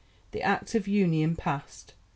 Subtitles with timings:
[0.31, 1.93] The Act of Union passed.